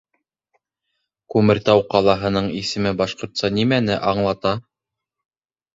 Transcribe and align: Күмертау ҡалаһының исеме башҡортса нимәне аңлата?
Күмертау 1.33 1.83
ҡалаһының 1.93 2.49
исеме 2.63 2.95
башҡортса 3.03 3.53
нимәне 3.61 4.03
аңлата? 4.15 4.59